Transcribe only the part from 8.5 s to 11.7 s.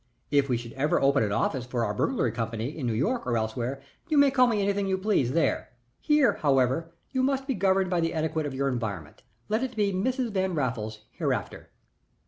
your environment. Let it be Mrs. Van Raffles hereafter."